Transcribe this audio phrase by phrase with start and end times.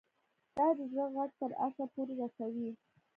[0.55, 2.69] دا د زړه غږ تر عرشه پورې رسوي